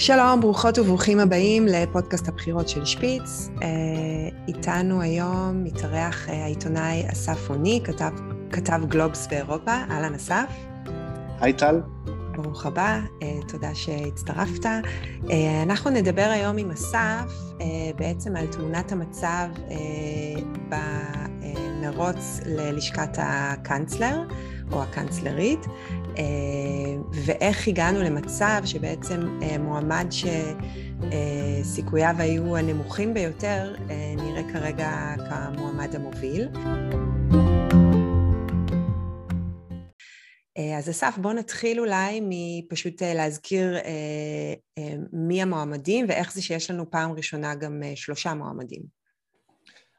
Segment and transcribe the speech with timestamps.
[0.00, 3.50] שלום, ברוכות וברוכים הבאים לפודקאסט הבחירות של שפיץ.
[3.62, 3.68] אה,
[4.48, 8.10] איתנו היום מתארח אה, העיתונאי אסף עוני, כתב,
[8.52, 9.70] כתב גלובס באירופה.
[9.90, 10.52] אהלן אסף.
[11.40, 11.80] היי טל.
[12.36, 14.66] ברוך הבא, אה, תודה שהצטרפת.
[15.62, 17.32] אנחנו נדבר היום עם אסף
[17.96, 19.48] בעצם על תמונת המצב
[21.54, 24.22] במרוץ ללשכת הקאנצלר.
[24.72, 25.66] או הקאנצלרית,
[26.18, 26.24] אה,
[27.12, 30.06] ואיך הגענו למצב שבעצם אה, מועמד
[31.64, 36.48] שסיכוייו היו הנמוכים ביותר, אה, נראה כרגע כמועמד המוביל.
[40.78, 43.76] אז אסף, בוא נתחיל אולי מפשוט להזכיר
[45.12, 48.97] מי המועמדים ואיך זה שיש לנו פעם ראשונה גם שלושה מועמדים.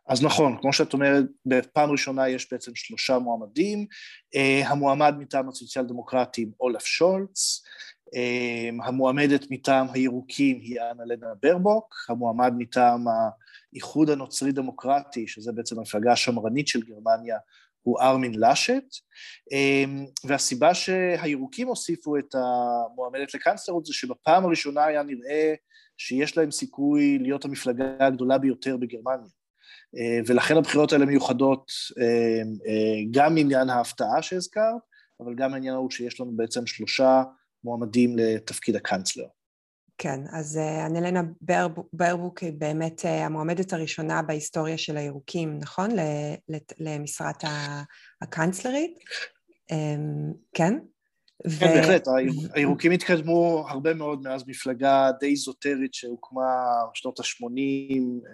[0.09, 3.86] אז נכון, כמו שאת אומרת, בפעם ראשונה יש בעצם שלושה מועמדים,
[4.35, 7.63] uh, המועמד מטעם הסוציאל דמוקרטים אולף שולץ,
[8.15, 13.05] uh, המועמדת מטעם הירוקים היא אנה לנה ברבוק, המועמד מטעם
[13.74, 17.37] האיחוד הנוצרי דמוקרטי, שזה בעצם המפלגה השמרנית של גרמניה,
[17.82, 18.85] הוא ארמין לאשט,
[19.54, 19.90] uh,
[20.24, 25.54] והסיבה שהירוקים הוסיפו את המועמדת לקנצלרות זה שבפעם הראשונה היה נראה
[25.98, 29.38] שיש להם סיכוי להיות המפלגה הגדולה ביותר בגרמניה.
[29.98, 34.81] אה, ולכן הבחירות האלה מיוחדות אה, אה, גם עניין ההפתעה שהזכרת,
[35.20, 37.23] אבל גם העניין הוא שיש לנו בעצם שלושה
[37.63, 39.27] מועמדים לתפקיד הקאנצלר.
[39.98, 41.21] כן, אז אנלנה
[41.91, 45.90] ברבוק היא באמת המועמדת הראשונה בהיסטוריה של הירוקים, נכון?
[46.79, 47.43] למשרת
[48.21, 48.99] הקאנצלרית.
[50.53, 50.79] כן?
[51.43, 51.73] כן, ו...
[51.76, 52.07] בהחלט,
[52.54, 56.55] הירוקים התקדמו הרבה מאוד מאז מפלגה די איזוטרית שהוקמה
[56.93, 57.46] בשנות ה-80,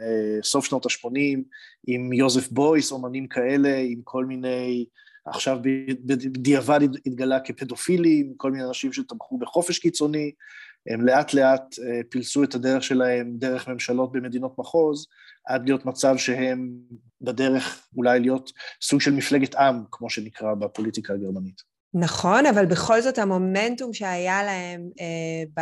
[0.02, 1.40] אה, סוף שנות ה-80,
[1.88, 4.86] עם יוזף בויס, אומנים כאלה, עם כל מיני,
[5.26, 5.60] עכשיו
[6.06, 10.32] בדיעבד התגלה כפדופילים, כל מיני אנשים שתמכו בחופש קיצוני,
[10.90, 15.08] הם לאט לאט אה, פילסו את הדרך שלהם דרך ממשלות במדינות מחוז,
[15.46, 16.70] עד להיות מצב שהם
[17.22, 18.52] בדרך אולי להיות
[18.82, 21.75] סוג של מפלגת עם, כמו שנקרא בפוליטיקה הגרמנית.
[22.00, 25.62] נכון, אבל בכל זאת המומנטום שהיה להם אה, ב,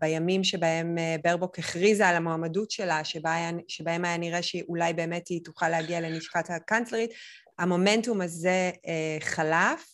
[0.00, 5.28] בימים שבהם אה, ברבוק הכריזה על המועמדות שלה, שבה היה, שבהם היה נראה שאולי באמת
[5.28, 7.10] היא תוכל להגיע לנשקת הקאנצלרית,
[7.58, 9.84] המומנטום הזה אה, חלף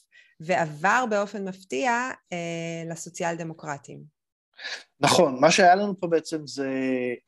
[0.41, 4.03] ועבר באופן מפתיע אה, לסוציאל דמוקרטים.
[5.01, 6.71] נכון, מה שהיה לנו פה בעצם זה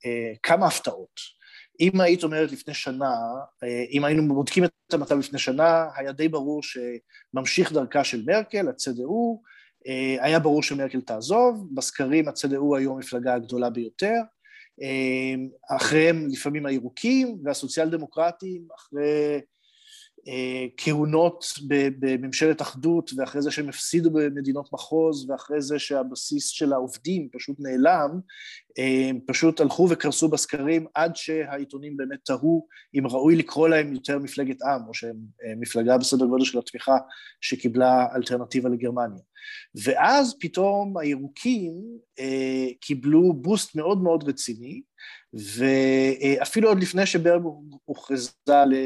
[0.06, 1.38] אה, כמה הפתעות.
[1.81, 3.15] אם היית אומרת לפני שנה,
[3.65, 8.69] אה, אם היינו בודקים את המצב לפני שנה, היה די ברור שממשיך דרכה של מרקל,
[8.69, 9.43] הצדעו,
[9.87, 14.21] אה, היה ברור שמרקל תעזוב, בסקרים הצדעו היו המפלגה הגדולה ביותר,
[14.83, 19.41] אה, אחריהם לפעמים הירוקים והסוציאל דמוקרטים, אחרי
[20.77, 21.45] כהונות
[21.99, 28.21] בממשלת אחדות ואחרי זה שהם הפסידו במדינות מחוז ואחרי זה שהבסיס של העובדים פשוט נעלם,
[28.79, 34.62] אה, פשוט הלכו וקרסו בסקרים עד שהעיתונים באמת תהו אם ראוי לקרוא להם יותר מפלגת
[34.62, 36.97] עם או שהם אה, מפלגה בסדר גודל של התמיכה
[37.41, 39.23] שקיבלה אלטרנטיבה לגרמניה.
[39.84, 41.72] ואז פתאום הירוקים
[42.81, 44.82] קיבלו בוסט מאוד מאוד רציני
[45.34, 47.42] ואפילו עוד לפני שברג
[47.84, 48.31] הוכרזה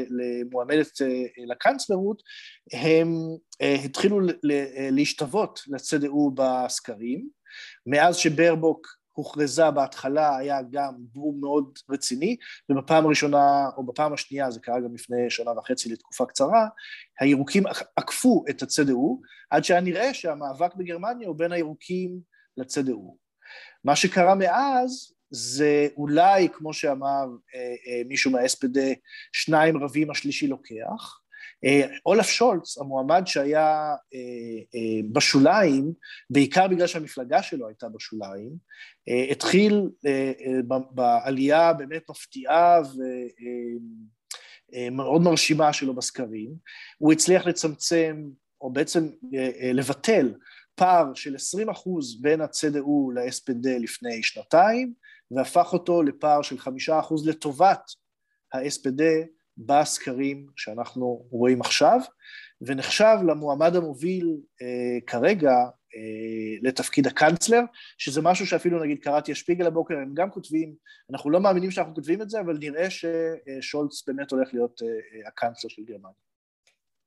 [0.09, 2.23] למועמדת אה, לקאנצלרות,
[2.73, 3.07] הם
[3.61, 4.19] אה, התחילו
[4.91, 7.29] להשתוות לצדעו בסקרים.
[7.85, 12.35] מאז שברבוק הוכרזה בהתחלה היה גם בום מאוד רציני,
[12.69, 16.67] ובפעם הראשונה, או בפעם השנייה, זה קרה גם לפני שנה וחצי לתקופה קצרה,
[17.19, 17.63] הירוקים
[17.95, 22.19] עקפו את הצדעו, עד שהיה נראה שהמאבק בגרמניה הוא בין הירוקים
[22.57, 23.17] לצדעו.
[23.83, 27.25] מה שקרה מאז זה אולי, כמו שאמר
[27.55, 28.79] אה, אה, מישהו מה-SPD,
[29.33, 31.22] שניים רבים השלישי לוקח.
[31.65, 33.95] אה, אולף שולץ, המועמד שהיה
[35.11, 35.93] בשוליים,
[36.29, 38.51] בעיקר בגלל שהמפלגה שלו הייתה בשוליים,
[39.31, 39.89] התחיל
[40.91, 42.81] בעלייה באמת מפתיעה
[44.73, 46.51] ומאוד מרשימה שלו בסקרים.
[46.97, 48.29] הוא הצליח לצמצם,
[48.61, 49.09] או בעצם
[49.73, 50.33] לבטל,
[50.75, 54.93] פער של 20 אחוז בין הצדעו ל-SPD לפני שנתיים,
[55.31, 57.81] והפך אותו לפער של חמישה אחוז לטובת
[58.53, 59.03] ה-SPD
[59.57, 61.99] בסקרים שאנחנו רואים עכשיו,
[62.61, 65.51] ונחשב למועמד המוביל אה, כרגע
[65.95, 67.61] אה, לתפקיד הקאנצלר,
[67.97, 70.73] שזה משהו שאפילו נגיד קראתי השפיגל הבוקר, הם גם כותבים,
[71.11, 75.27] אנחנו לא מאמינים שאנחנו כותבים את זה, אבל נראה ששולץ באמת הולך להיות אה, אה,
[75.27, 76.23] הקאנצלר של גרמניה.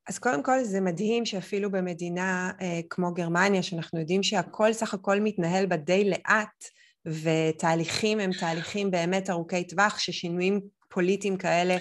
[0.09, 5.19] אז קודם כל זה מדהים שאפילו במדינה אה, כמו גרמניה, שאנחנו יודעים שהכל סך הכל
[5.19, 6.65] מתנהל בה די לאט,
[7.05, 11.77] ותהליכים הם תהליכים באמת ארוכי טווח, ששינויים פוליטיים כאלה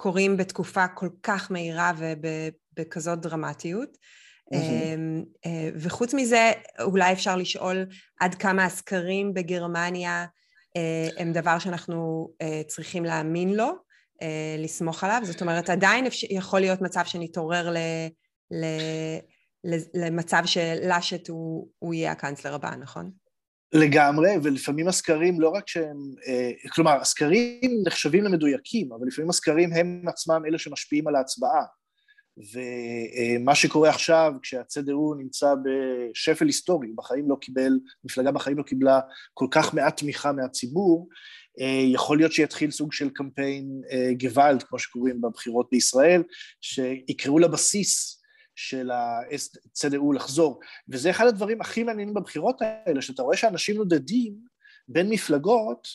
[0.00, 3.96] קורים בתקופה כל כך מהירה ובכזאת דרמטיות.
[4.54, 5.48] Mm-hmm.
[5.74, 7.86] וחוץ מזה, אולי אפשר לשאול
[8.20, 10.26] עד כמה הסקרים בגרמניה
[11.18, 12.28] הם דבר שאנחנו
[12.66, 13.70] צריכים להאמין לו,
[14.58, 17.76] לסמוך עליו, זאת אומרת עדיין יכול להיות מצב שנתעורר ל...
[18.50, 18.64] ל...
[19.94, 23.10] למצב שלאשט הוא, הוא יהיה הקאנצלר הבא, נכון?
[23.72, 25.96] לגמרי, ולפעמים הסקרים לא רק שהם,
[26.28, 31.64] אה, כלומר, הסקרים נחשבים למדויקים, אבל לפעמים הסקרים הם עצמם אלה שמשפיעים על ההצבעה.
[32.36, 37.72] ומה שקורה עכשיו, כשהצד"ו נמצא בשפל היסטורי, בחיים לא קיבל,
[38.04, 39.00] מפלגה בחיים לא קיבלה
[39.34, 41.08] כל כך מעט תמיכה מהציבור,
[41.60, 46.22] אה, יכול להיות שיתחיל סוג של קמפיין אה, גוואלד, כמו שקוראים בבחירות בישראל,
[46.60, 48.19] שיקראו לבסיס
[48.60, 50.60] של ה-CDU לחזור.
[50.88, 54.34] וזה אחד הדברים הכי מעניינים בבחירות האלה, שאתה רואה שאנשים נודדים
[54.88, 55.88] בין מפלגות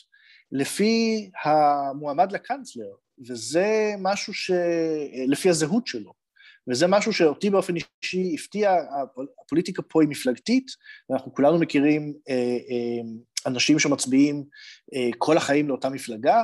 [0.52, 2.90] לפי המועמד לקאנצלר,
[3.28, 4.50] וזה משהו ש...
[5.28, 6.12] לפי הזהות שלו.
[6.68, 8.76] וזה משהו שאותי באופן אישי הפתיע,
[9.44, 10.66] הפוליטיקה פה היא מפלגתית,
[11.10, 13.08] ואנחנו כולנו מכירים אה, אה,
[13.46, 14.44] אנשים שמצביעים
[14.94, 16.42] אה, כל החיים לאותה מפלגה,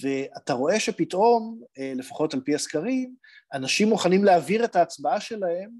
[0.00, 3.14] ואתה רואה שפתאום, אה, לפחות על פי הסקרים,
[3.54, 5.70] אנשים מוכנים להעביר את ההצבעה שלהם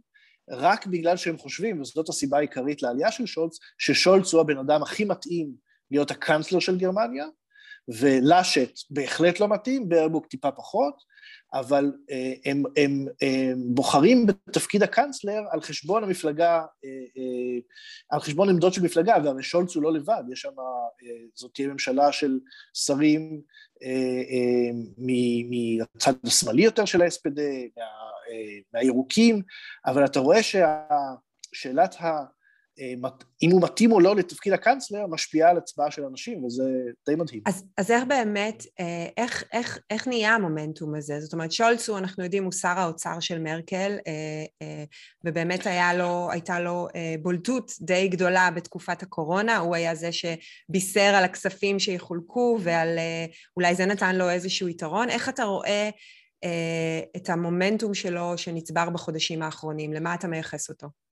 [0.51, 5.05] רק בגלל שהם חושבים, וזאת הסיבה העיקרית לעלייה של שולץ, ששולץ הוא הבן אדם הכי
[5.05, 5.51] מתאים
[5.91, 7.27] להיות הקאנצלר של גרמניה,
[7.89, 10.95] ולאשט בהחלט לא מתאים, ברבוק טיפה פחות,
[11.55, 17.59] אבל אה, הם, הם, הם בוחרים בתפקיד הקאנצלר על חשבון המפלגה, אה, אה,
[18.11, 20.51] על חשבון עמדות של מפלגה, והרי שולץ הוא לא לבד, יש שם,
[21.35, 22.39] זאת תהיה ממשלה של
[22.75, 23.41] שרים
[25.49, 27.41] מהצד השמאלי יותר של ה-SPD,
[27.77, 27.85] מה,
[28.75, 29.43] מהירוקים,
[29.87, 32.25] אבל אתה רואה ששאלת ה...
[32.81, 33.11] אה,
[33.43, 36.65] אם הוא מתאים או לא לתפקיד הקאנצלר, משפיעה על הצבעה של אנשים, וזה
[37.07, 37.43] די מדהים.
[37.47, 41.21] אז, אז איך באמת, אה, איך, איך, איך נהיה המומנטום הזה?
[41.21, 44.85] זאת אומרת, שולץ הוא, אנחנו יודעים, הוא שר האוצר של מרקל, אה,
[45.25, 45.67] ובאמת
[45.99, 46.89] לו, הייתה לו
[47.23, 52.99] בולטות די גדולה בתקופת הקורונה, הוא היה זה שבישר על הכספים שיחולקו, ועל,
[53.57, 55.11] אולי זה נתן לו איזשהו יתרון.
[55.11, 55.91] איך אתה רואה
[57.17, 59.93] את המומנטום שלו שנצבר בחודשים האחרונים?
[59.93, 61.04] למה אתה מייחס אותו?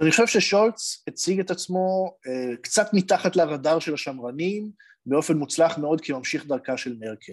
[0.00, 4.70] אני חושב ששולץ הציג את עצמו אה, קצת מתחת לרדאר של השמרנים,
[5.06, 7.32] באופן מוצלח מאוד כממשיך דרכה של מרקל.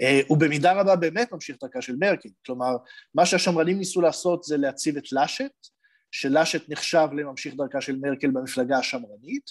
[0.00, 2.76] אה, הוא במידה רבה באמת ממשיך דרכה של מרקל, כלומר,
[3.14, 5.52] מה שהשמרנים ניסו לעשות זה להציב את לאשט,
[6.10, 9.50] שלאשט נחשב לממשיך דרכה של מרקל במפלגה השמרנית,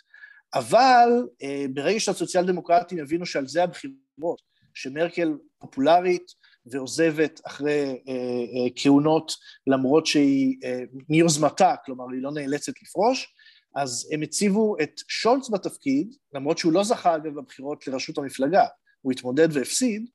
[0.53, 1.09] אבל
[1.43, 4.41] אה, ברגע שהסוציאל דמוקרטים הבינו שעל זה הבחירות,
[4.73, 6.31] שמרקל פופולרית,
[6.65, 9.31] ועוזבת אחרי אה, אה, כהונות
[9.67, 10.79] למרות שהיא אה,
[11.09, 13.27] מיוזמתה, כלומר היא לא נאלצת לפרוש,
[13.75, 18.65] אז הם הציבו את שולץ בתפקיד, למרות שהוא לא זכה אגב בבחירות לראשות המפלגה,
[19.01, 20.09] הוא התמודד והפסיד,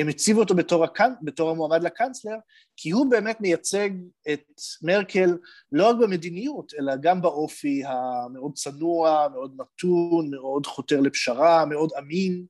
[0.00, 1.12] הם הציבו אותו בתור, הקנ...
[1.22, 2.36] בתור המועמד לקאנצלר,
[2.76, 3.90] כי הוא באמת מייצג
[4.32, 4.44] את
[4.82, 5.36] מרקל
[5.72, 12.44] לא רק במדיניות, אלא גם באופי המאוד צנוע, מאוד מתון, מאוד חותר לפשרה, מאוד אמין,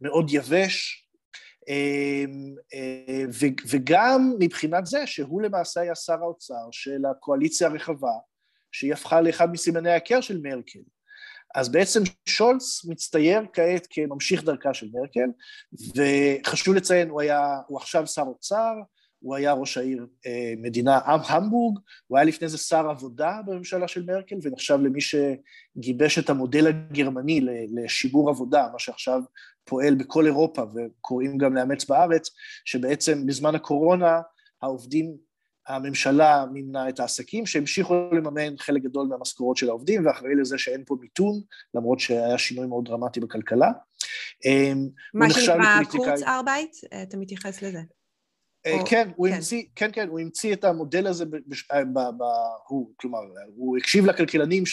[0.00, 1.07] מאוד יבש,
[3.70, 8.12] וגם מבחינת זה שהוא למעשה היה שר האוצר של הקואליציה הרחבה,
[8.72, 10.80] שהיא הפכה לאחד מסימני ההיכר של מרקל.
[11.54, 15.30] אז בעצם שולץ מצטייר כעת כממשיך דרכה של מרקל,
[15.96, 18.72] וחשוב לציין, הוא היה, הוא עכשיו שר אוצר,
[19.20, 23.88] הוא היה ראש העיר אה, מדינה עם המבורג, הוא היה לפני זה שר עבודה בממשלה
[23.88, 27.40] של מרקל, ונחשב למי שגיבש את המודל הגרמני
[27.74, 29.22] לשיגור עבודה, מה שעכשיו
[29.68, 32.30] פועל בכל אירופה וקוראים גם לאמץ בארץ,
[32.64, 34.20] שבעצם בזמן הקורונה
[34.62, 35.28] העובדים,
[35.68, 40.96] הממשלה מימנה את העסקים שהמשיכו לממן חלק גדול מהמשכורות של העובדים ואחראי לזה שאין פה
[41.00, 41.40] מיתון,
[41.74, 43.70] למרות שהיה שינוי מאוד דרמטי בכלכלה.
[44.44, 47.80] אמ, מה שנקרא קורץ ארבייט, אתה מתייחס לזה.
[48.66, 49.34] אה, כן, הוא כן.
[49.34, 51.24] המציא, כן, כן, הוא המציא את המודל הזה,
[51.72, 52.22] אה, ב, ב,
[52.68, 53.18] הוא, כלומר,
[53.56, 54.64] הוא הקשיב לכלכלנים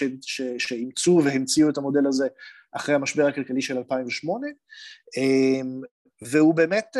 [0.57, 2.27] שאימצו והמציאו את המודל הזה
[2.75, 4.48] אחרי המשבר הכלכלי של 2008,
[5.17, 5.82] אמ,
[6.22, 6.98] והוא באמת,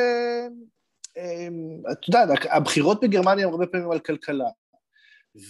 [1.18, 4.50] אמ, את יודעת, הבחירות בגרמניה הם הרבה פעמים על כלכלה,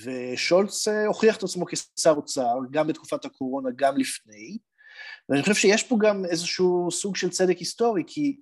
[0.04, 4.58] ושולץ אה, הוכיח את עצמו כשר אוצר, גם בתקופת הקורונה, גם לפני,
[5.30, 8.38] ואני חושב שיש פה גם איזשהו סוג של צדק היסטורי, כי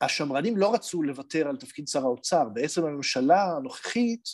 [0.00, 4.24] השמרנים לא רצו לוותר על תפקיד שר האוצר, בעצם הממשלה הנוכחית,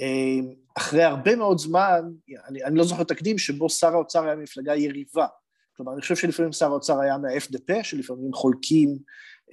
[0.00, 2.00] אמ, אחרי הרבה מאוד זמן,
[2.48, 5.26] אני, אני לא זוכר תקדים שבו שר האוצר היה מפלגה יריבה,
[5.76, 8.98] כלומר אני חושב שלפעמים שר האוצר היה מה-FDP, שלפעמים חולקים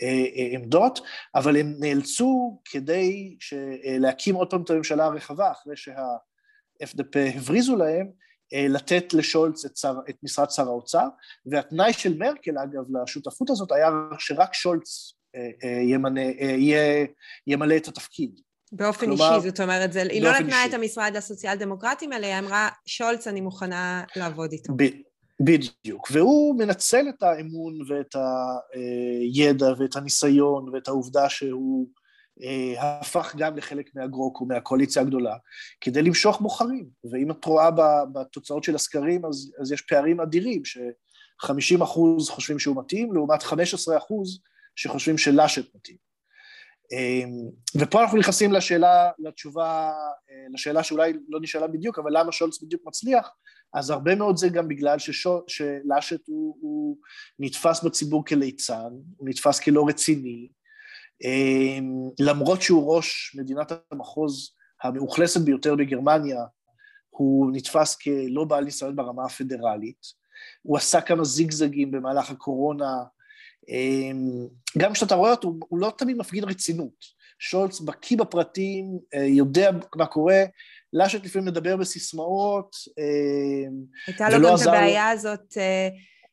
[0.01, 0.99] אה, אה, עמדות,
[1.35, 8.21] אבל הם נאלצו כדי אה, להקים עוד פעם את הממשלה הרחבה, אחרי שה-FDP הבריזו להם,
[8.69, 11.07] לתת לשולץ את, שר, את משרד שר האוצר,
[11.45, 15.13] והתנאי של מרקל אגב לשותפות הזאת היה שרק שולץ
[15.87, 16.21] ימנה,
[17.47, 18.39] ימלא את התפקיד.
[18.71, 20.69] באופן כלומר, אישי, זאת אומרת, זה, היא לא נתנה אישי.
[20.69, 24.73] את המשרד לסוציאל דמוקרטים, אלא היא אמרה, שולץ, אני מוכנה לעבוד איתו.
[24.77, 24.83] ב,
[25.43, 28.15] בדיוק, והוא מנצל את האמון ואת
[28.74, 31.88] הידע ואת הניסיון ואת העובדה שהוא
[32.43, 35.36] אה, הפך גם לחלק מהגרוק ומהקואליציה הגדולה,
[35.81, 36.89] כדי למשוך בוחרים.
[37.12, 37.69] ואם את רואה
[38.13, 43.98] בתוצאות של הסקרים, אז, אז יש פערים אדירים, ש-50 אחוז חושבים שהוא מתאים, לעומת 15
[43.98, 44.39] אחוז
[44.75, 45.98] שחושבים שלאשט מתאים.
[46.93, 47.24] אה,
[47.79, 49.91] ופה אנחנו נכנסים לשאלה, לתשובה,
[50.29, 53.29] אה, לשאלה שאולי לא נשאלה בדיוק, אבל למה שולץ בדיוק מצליח?
[53.73, 54.97] אז הרבה מאוד זה גם בגלל
[55.47, 56.97] שלאשט הוא, הוא
[57.39, 60.47] נתפס בציבור כליצן, הוא נתפס כלא רציני,
[61.23, 66.39] אמ, למרות שהוא ראש מדינת המחוז המאוכלסת ביותר בגרמניה,
[67.09, 70.21] הוא נתפס כלא בעל ניסיון ברמה הפדרלית,
[70.61, 73.03] הוא עשה כמה זיגזגים במהלך הקורונה,
[73.69, 74.47] אמ,
[74.77, 77.21] גם כשאתה רואה אותו, הוא לא תמיד מפגין רצינות.
[77.39, 80.43] שולץ בקיא בפרטים, אה, יודע מה קורה,
[80.93, 85.89] לאשת לפעמים מדבר בסיסמאות, אמ, הייתה לו גם את הבעיה הזאת אה,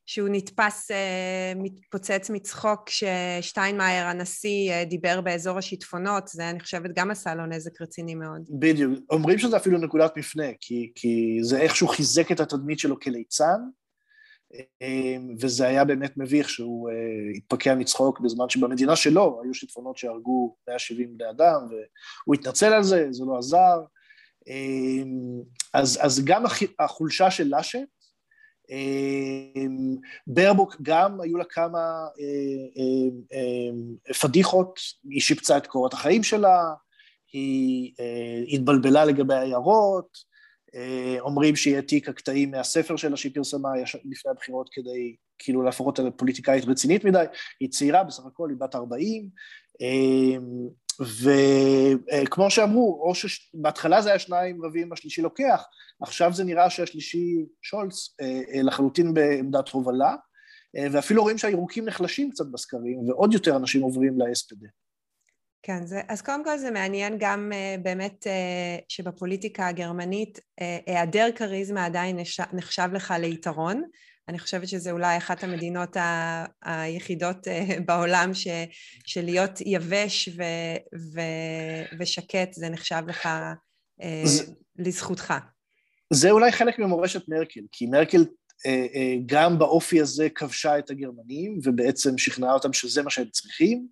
[0.07, 7.11] שהוא נתפס אה, מתפוצץ מצחוק כששטיינמאייר הנשיא אה, דיבר באזור השיטפונות, זה אני חושבת גם
[7.11, 8.49] עשה לו נזק רציני מאוד.
[8.51, 13.61] בדיוק, אומרים שזה אפילו נקודת מפנה, כי, כי זה איכשהו חיזק את התדמית שלו כליצן,
[14.83, 16.91] אה, וזה היה באמת מביך שהוא
[17.37, 23.07] התפקע מצחוק בזמן שבמדינה שלו היו שיטפונות שהרגו 170 בני אדם, והוא התנצל על זה,
[23.11, 23.79] זה לא עזר.
[25.75, 26.43] אז, אז גם
[26.79, 27.89] החולשה של לאשט
[28.71, 31.79] אמ, ברבוק גם היו לה כמה
[32.21, 32.25] אה,
[32.79, 33.39] אה,
[34.09, 36.75] אה, פדיחות, היא שיפצה את קורות החיים שלה,
[37.33, 37.93] היא
[38.49, 40.29] התבלבלה לגבי העיירות,
[41.21, 43.69] אומרים שהיא העתיקה קטעים מהספר שלה שהיא פרסמה
[44.05, 47.25] לפני הבחירות כדי כאילו להפוך אותה לפוליטיקאית רצינית מדי,
[47.61, 49.29] היא צעירה בסך הכל, היא בת 40,
[51.01, 55.65] וכמו שאמרו, או שבהתחלה זה היה שניים רבים, השלישי לוקח,
[56.01, 60.15] עכשיו זה נראה שהשלישי, שולץ, אה, אה, לחלוטין בעמדת הובלה,
[60.77, 64.67] אה, ואפילו רואים שהירוקים נחלשים קצת בסקרים, ועוד יותר אנשים עוברים ל-SPD.
[65.63, 70.41] כן, זה, אז קודם כל זה מעניין גם uh, באמת uh, שבפוליטיקה הגרמנית
[70.87, 72.19] היעדר uh, כריזמה עדיין
[72.53, 73.83] נחשב לך ליתרון.
[74.29, 78.47] אני חושבת שזה אולי אחת המדינות ה- היחידות uh, בעולם ש-
[79.07, 85.35] שלהיות יבש ו- ו- ושקט זה נחשב לך uh, זה, לזכותך.
[86.13, 88.25] זה אולי חלק ממורשת מרקל, כי מרקל
[88.67, 93.87] אה, אה, גם באופי הזה כבשה את הגרמנים, ובעצם שכנעה אותם שזה מה שהם צריכים,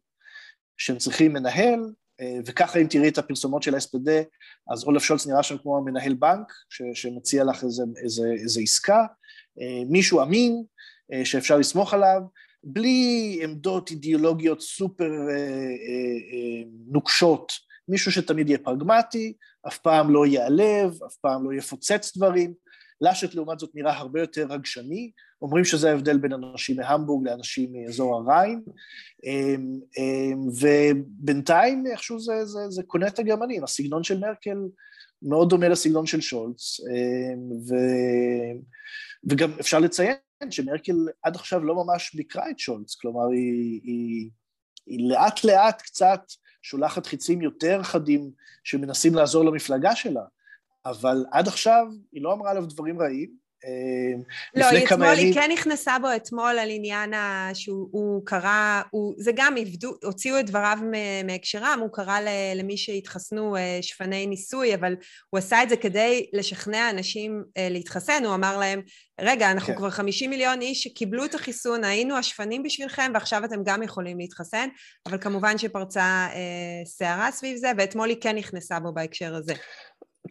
[0.77, 2.06] שהם צריכים מנהל, אה,
[2.47, 4.11] וככה אם תראי את הפרסומות של ה-SPD,
[4.73, 9.05] אז אולף שולץ נראה שם כמו מנהל בנק, ש- שמציע לך איזה, איזה, איזה עסקה,
[9.89, 10.63] מישהו אמין,
[11.25, 12.21] שאפשר לסמוך עליו,
[12.65, 15.11] בלי עמדות אידיאולוגיות סופר
[16.89, 17.53] נוקשות,
[17.89, 19.33] מישהו שתמיד יהיה פרגמטי,
[19.69, 22.55] אף פעם לא ייעלב, אף פעם לא יפוצץ דברים.
[23.01, 25.11] לאשט לעומת זאת נראה הרבה יותר רגשני,
[25.43, 28.63] אומרים שזה ההבדל בין אנשים מהמבורג לאנשים מאזור הריין,
[29.25, 34.59] אמ, אמ, ובינתיים איכשהו זה, זה, זה קונה את הגרמנים, הסגנון של מרקל
[35.23, 37.75] מאוד דומה לסגנון של שולץ, אמ, ו,
[39.31, 40.17] וגם אפשר לציין
[40.51, 44.31] שמרקל עד עכשיו לא ממש ביקרה את שולץ, כלומר היא, היא,
[44.87, 46.21] היא לאט לאט קצת
[46.63, 48.31] שולחת חיצים יותר חדים
[48.65, 50.23] שמנסים לעזור למפלגה שלה,
[50.91, 53.47] אבל עד עכשיו היא לא אמרה עליו דברים רעים.
[53.65, 54.23] אה,
[54.55, 55.27] לא, היא אתמול, ימים...
[55.27, 57.51] היא כן נכנסה בו אתמול על עניין ה...
[57.55, 60.79] שהוא קרא, הוא, זה גם עבדו, הוציאו את דבריו
[61.25, 62.19] מהקשרם, הוא קרא
[62.57, 64.95] למי שהתחסנו אה, שפני ניסוי, אבל
[65.31, 68.83] הוא עשה את זה כדי לשכנע אנשים אה, להתחסן, הוא אמר להם,
[69.21, 69.79] רגע, אנחנו כן.
[69.79, 74.69] כבר 50 מיליון איש שקיבלו את החיסון, היינו השפנים בשבילכם, ועכשיו אתם גם יכולים להתחסן,
[75.07, 76.29] אבל כמובן שפרצה
[76.85, 79.55] סערה סביב זה, ואתמול היא כן נכנסה בו בהקשר הזה.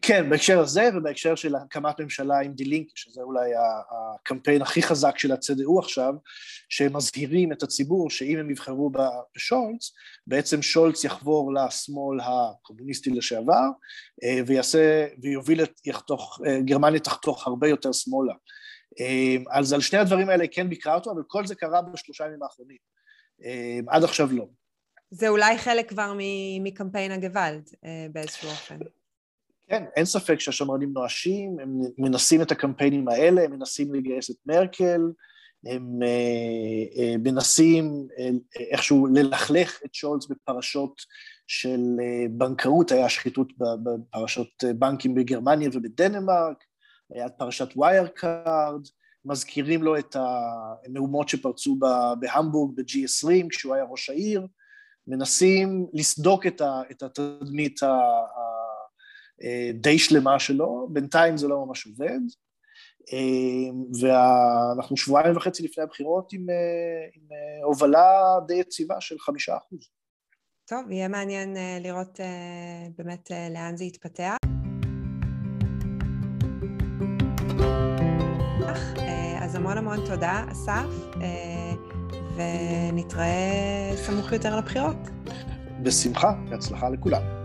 [0.02, 3.52] כן, בהקשר הזה ובהקשר של הקמת ממשלה עם די-לינק, שזה אולי
[3.92, 6.14] הקמפיין הכי חזק של הצדעו עכשיו,
[6.70, 8.92] שהם מזהירים את הציבור שאם הם יבחרו
[9.36, 9.92] בשולץ,
[10.28, 13.68] בעצם שולץ יחבור לשמאל הקומוניסטי לשעבר,
[14.24, 18.34] אה, ויעשה, ויוביל את, יחתוך, אה, גרמניה תחתוך הרבה יותר שמאלה.
[19.00, 22.44] אה, אז על שני הדברים האלה כן ביקרה אותו, אבל כל זה קרה בשלושה ימים
[22.44, 22.78] האחרונים.
[23.88, 24.46] עד עכשיו לא.
[25.12, 26.14] זה אולי חלק כבר
[26.64, 27.70] מקמפיין הגוואלד
[28.12, 28.78] באיזשהו אופן.
[29.70, 35.02] כן, אין ספק שהשמרנים נואשים, הם מנסים את הקמפיינים האלה, הם מנסים לגייס את מרקל,
[35.66, 38.30] הם אה, אה, מנסים אה,
[38.72, 41.02] איכשהו ללכלך את שולץ בפרשות
[41.48, 41.82] של
[42.30, 46.64] בנקאות, היה שחיתות בפרשות בנקים בגרמניה ובדנמרק,
[47.14, 48.88] היה פרשת ווייר קארד,
[49.26, 51.80] מזכירים לו את המהומות שפרצו
[52.20, 54.48] בהמבורג ב-G20 כשהוא היה ראש העיר,
[55.08, 56.48] מנסים לסדוק
[56.92, 57.80] את התדמית
[59.42, 62.20] הדי שלמה שלו, בינתיים זה לא ממש עובד,
[64.02, 66.46] ואנחנו שבועיים וחצי לפני הבחירות עם,
[67.16, 67.24] עם
[67.64, 69.80] הובלה די יציבה של חמישה אחוז.
[70.68, 72.20] טוב, יהיה מעניין לראות
[72.98, 74.38] באמת לאן זה יתפתח.
[79.46, 80.86] אז המון המון תודה, אסף,
[81.22, 81.74] אה,
[82.36, 84.96] ונתראה סמוך יותר לבחירות.
[85.84, 87.45] בשמחה, בהצלחה לכולם.